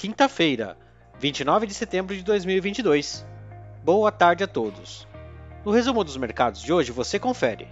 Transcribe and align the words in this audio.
quinta-feira, 0.00 0.76
29 1.18 1.66
de 1.66 1.74
setembro 1.74 2.16
de 2.16 2.22
2022. 2.22 3.26
Boa 3.84 4.10
tarde 4.10 4.42
a 4.42 4.46
todos. 4.46 5.06
No 5.62 5.70
resumo 5.70 6.02
dos 6.02 6.16
mercados 6.16 6.62
de 6.62 6.72
hoje 6.72 6.90
você 6.90 7.18
confere. 7.18 7.68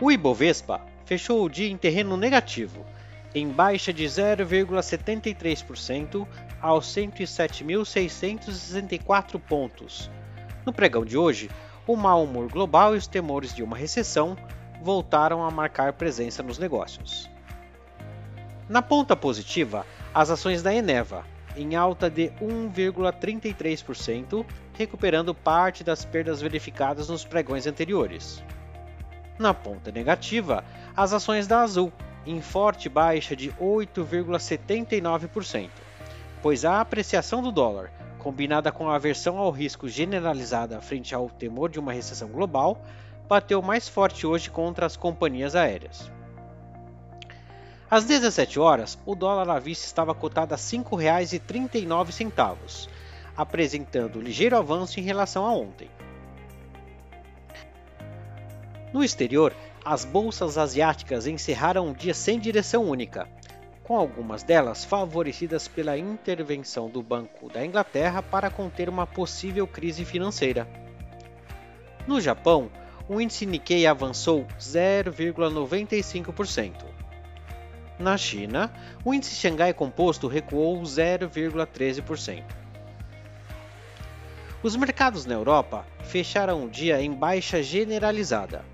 O 0.00 0.12
Ibovespa 0.12 0.80
fechou 1.04 1.42
o 1.42 1.50
dia 1.50 1.68
em 1.68 1.76
terreno 1.76 2.16
negativo, 2.16 2.86
em 3.34 3.48
baixa 3.48 3.92
de 3.92 4.04
0,73% 4.04 6.24
aos 6.62 6.86
107.664 6.86 9.40
pontos. 9.40 10.08
No 10.64 10.72
pregão 10.72 11.04
de 11.04 11.18
hoje, 11.18 11.50
o 11.84 11.96
mau 11.96 12.22
humor 12.22 12.48
global 12.48 12.94
e 12.94 12.98
os 12.98 13.08
temores 13.08 13.52
de 13.52 13.64
uma 13.64 13.76
recessão 13.76 14.36
voltaram 14.84 15.44
a 15.44 15.50
marcar 15.50 15.94
presença 15.94 16.44
nos 16.44 16.58
negócios. 16.58 17.28
Na 18.68 18.82
ponta 18.82 19.16
positiva, 19.16 19.84
as 20.16 20.30
ações 20.30 20.62
da 20.62 20.74
Eneva, 20.74 21.24
em 21.54 21.76
alta 21.76 22.08
de 22.08 22.32
1,33%, 22.40 24.46
recuperando 24.72 25.34
parte 25.34 25.84
das 25.84 26.06
perdas 26.06 26.40
verificadas 26.40 27.10
nos 27.10 27.22
pregões 27.22 27.66
anteriores. 27.66 28.42
Na 29.38 29.52
ponta 29.52 29.92
negativa, 29.92 30.64
as 30.96 31.12
ações 31.12 31.46
da 31.46 31.60
Azul, 31.60 31.92
em 32.24 32.40
forte 32.40 32.88
baixa 32.88 33.36
de 33.36 33.50
8,79%, 33.60 35.68
pois 36.40 36.64
a 36.64 36.80
apreciação 36.80 37.42
do 37.42 37.52
dólar, 37.52 37.92
combinada 38.18 38.72
com 38.72 38.88
a 38.88 38.96
aversão 38.96 39.36
ao 39.36 39.50
risco 39.50 39.86
generalizada 39.86 40.80
frente 40.80 41.14
ao 41.14 41.28
temor 41.28 41.68
de 41.68 41.78
uma 41.78 41.92
recessão 41.92 42.28
global, 42.28 42.82
bateu 43.28 43.60
mais 43.60 43.86
forte 43.86 44.26
hoje 44.26 44.48
contra 44.48 44.86
as 44.86 44.96
companhias 44.96 45.54
aéreas. 45.54 46.10
Às 47.88 48.04
17 48.04 48.58
horas, 48.58 48.98
o 49.06 49.14
dólar 49.14 49.48
à 49.48 49.60
vista 49.60 49.86
estava 49.86 50.12
cotado 50.12 50.52
a 50.52 50.56
R$ 50.56 50.62
5,39, 50.62 52.88
apresentando 53.36 54.20
ligeiro 54.20 54.56
avanço 54.56 54.98
em 54.98 55.04
relação 55.04 55.46
a 55.46 55.52
ontem. 55.52 55.88
No 58.92 59.04
exterior, 59.04 59.54
as 59.84 60.04
bolsas 60.04 60.58
asiáticas 60.58 61.28
encerraram 61.28 61.86
um 61.86 61.92
dia 61.92 62.12
sem 62.12 62.40
direção 62.40 62.82
única, 62.82 63.28
com 63.84 63.96
algumas 63.96 64.42
delas 64.42 64.84
favorecidas 64.84 65.68
pela 65.68 65.96
intervenção 65.96 66.90
do 66.90 67.04
Banco 67.04 67.48
da 67.48 67.64
Inglaterra 67.64 68.20
para 68.20 68.50
conter 68.50 68.88
uma 68.88 69.06
possível 69.06 69.64
crise 69.64 70.04
financeira. 70.04 70.66
No 72.04 72.20
Japão, 72.20 72.68
o 73.08 73.20
índice 73.20 73.46
Nikkei 73.46 73.86
avançou 73.86 74.44
0,95%. 74.58 76.95
Na 77.98 78.18
China, 78.18 78.70
o 79.04 79.14
índice 79.14 79.34
Xangai 79.34 79.72
Composto 79.72 80.28
recuou 80.28 80.82
0,13%. 80.82 82.44
Os 84.62 84.76
mercados 84.76 85.24
na 85.24 85.34
Europa 85.34 85.86
fecharam 86.02 86.64
o 86.64 86.68
dia 86.68 87.00
em 87.00 87.12
baixa 87.12 87.62
generalizada. 87.62 88.64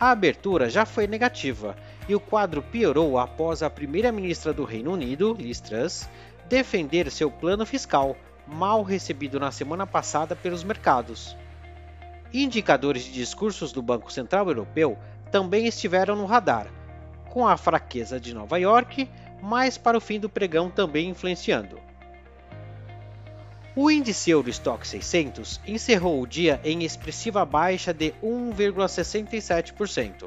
A 0.00 0.10
abertura 0.10 0.70
já 0.70 0.86
foi 0.86 1.06
negativa 1.06 1.76
e 2.08 2.14
o 2.14 2.20
quadro 2.20 2.62
piorou 2.62 3.18
após 3.18 3.62
a 3.62 3.68
primeira-ministra 3.68 4.52
do 4.52 4.64
Reino 4.64 4.92
Unido, 4.92 5.36
Liz 5.38 5.60
Truss, 5.60 6.08
defender 6.48 7.10
seu 7.10 7.30
plano 7.30 7.66
fiscal, 7.66 8.16
mal 8.46 8.82
recebido 8.82 9.38
na 9.38 9.50
semana 9.50 9.86
passada 9.86 10.34
pelos 10.34 10.64
mercados. 10.64 11.36
Indicadores 12.32 13.04
de 13.04 13.12
discursos 13.12 13.72
do 13.72 13.82
Banco 13.82 14.10
Central 14.10 14.46
Europeu 14.48 14.96
também 15.30 15.66
estiveram 15.66 16.16
no 16.16 16.24
radar, 16.24 16.68
com 17.30 17.46
a 17.46 17.56
fraqueza 17.56 18.18
de 18.18 18.34
Nova 18.34 18.58
York, 18.58 19.08
mas 19.40 19.78
para 19.78 19.96
o 19.96 20.00
fim 20.00 20.18
do 20.18 20.28
pregão 20.28 20.68
também 20.70 21.08
influenciando. 21.08 21.78
O 23.76 23.88
índice 23.90 24.30
Eurostock 24.30 24.86
600 24.86 25.60
encerrou 25.66 26.20
o 26.20 26.26
dia 26.26 26.60
em 26.64 26.82
expressiva 26.82 27.44
baixa 27.44 27.94
de 27.94 28.12
1,67%. 28.22 30.26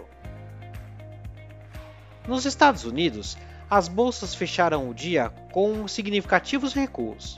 Nos 2.27 2.45
Estados 2.45 2.85
Unidos, 2.85 3.37
as 3.69 3.89
bolsas 3.89 4.33
fecharam 4.33 4.89
o 4.89 4.93
dia 4.93 5.29
com 5.51 5.85
significativos 5.87 6.73
recuos, 6.73 7.37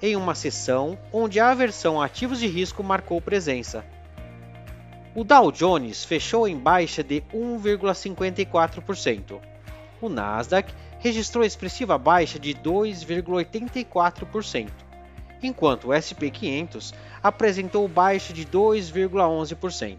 em 0.00 0.16
uma 0.16 0.34
sessão 0.34 0.98
onde 1.12 1.38
a 1.40 1.50
aversão 1.50 2.00
a 2.00 2.06
ativos 2.06 2.38
de 2.38 2.46
risco 2.46 2.82
marcou 2.82 3.20
presença, 3.20 3.84
o 5.14 5.22
Dow 5.22 5.52
Jones 5.52 6.04
fechou 6.04 6.48
em 6.48 6.58
baixa 6.58 7.04
de 7.04 7.22
1,54%. 7.32 9.38
O 10.00 10.08
Nasdaq 10.08 10.74
registrou 10.98 11.44
expressiva 11.44 11.96
baixa 11.96 12.36
de 12.38 12.52
2,84%, 12.52 14.70
enquanto 15.42 15.88
o 15.88 15.94
SP 15.94 16.32
500 16.32 16.92
apresentou 17.22 17.86
baixa 17.86 18.32
de 18.32 18.44
2,11%. 18.44 19.98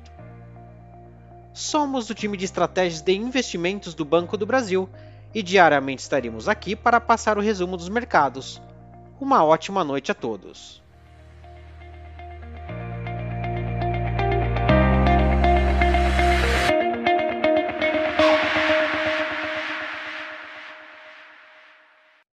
Somos 1.53 2.07
do 2.07 2.13
time 2.13 2.35
de 2.35 2.43
estratégias 2.43 3.01
de 3.01 3.13
investimentos 3.13 3.93
do 3.93 4.03
Banco 4.03 4.35
do 4.35 4.45
Brasil 4.45 4.89
e 5.33 5.41
diariamente 5.41 6.01
estaremos 6.01 6.49
aqui 6.49 6.75
para 6.75 6.99
passar 6.99 7.37
o 7.37 7.41
resumo 7.41 7.77
dos 7.77 7.87
mercados. 7.87 8.61
Uma 9.21 9.45
ótima 9.45 9.81
noite 9.81 10.11
a 10.11 10.13
todos. 10.13 10.83